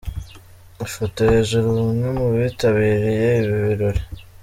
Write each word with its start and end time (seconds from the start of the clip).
Ifoto 0.85 1.19
hejuru: 1.31 1.67
Bamwe 1.87 2.07
mu 2.17 2.25
bitabiriye 2.33 3.27
ibi 3.41 3.57
birori. 3.65 4.01